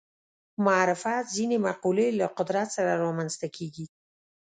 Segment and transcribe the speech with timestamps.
[0.65, 3.85] معرفت ځینې مقولې له قدرت سره رامنځته کېږي